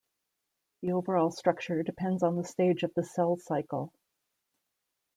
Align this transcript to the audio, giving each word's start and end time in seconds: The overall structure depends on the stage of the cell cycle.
The 0.81 0.93
overall 0.93 1.29
structure 1.29 1.83
depends 1.83 2.23
on 2.23 2.35
the 2.35 2.43
stage 2.43 2.81
of 2.81 2.91
the 2.95 3.03
cell 3.03 3.37
cycle. 3.37 3.93